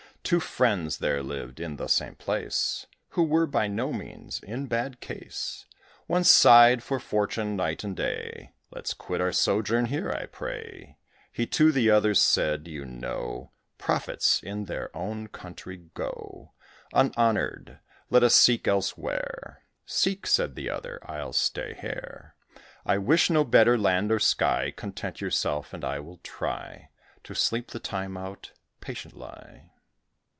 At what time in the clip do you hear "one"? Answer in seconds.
6.07-6.23